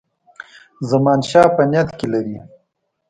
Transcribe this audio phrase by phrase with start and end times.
[0.89, 2.37] زمانشاه په نیت کې لري.